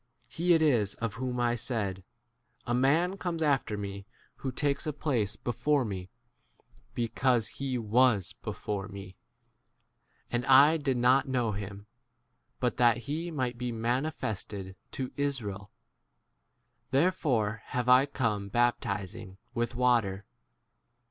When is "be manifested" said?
13.59-14.75